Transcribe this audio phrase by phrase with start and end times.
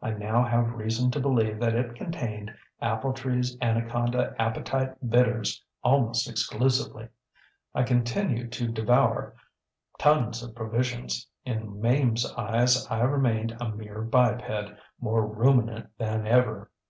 [0.00, 7.08] I now have reason to believe that it contained AppletreeŌĆÖs Anaconda Appetite Bitters almost exclusively.
[7.74, 9.34] I continued to devour
[9.98, 11.28] tons of provisions.
[11.44, 16.70] In MameŌĆÖs eyes I remained a mere biped, more ruminant than ever.